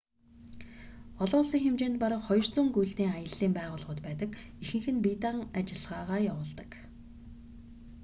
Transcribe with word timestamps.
олон 1.23 1.41
улсын 1.43 1.59
хэмжээнд 1.63 1.97
бараг 2.03 2.21
200 2.29 2.69
гүйлтийн 2.75 3.11
аяллын 3.15 3.51
байгууллагууд 3.57 3.99
байдаг 4.07 4.31
ихэнх 4.63 4.87
нь 4.93 5.03
бие 5.03 5.17
даан 5.21 5.37
ажиллагаа 5.59 6.19
явуулдаг 6.31 6.71